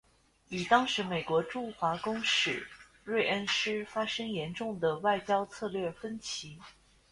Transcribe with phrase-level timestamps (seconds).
[0.49, 2.67] 与当时美国驻华公使
[3.05, 6.57] 芮恩施发生严重的外交策略分歧。